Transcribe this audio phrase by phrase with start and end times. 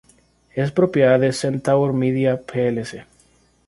[0.55, 3.05] Es propiedad de Centaur Media plc.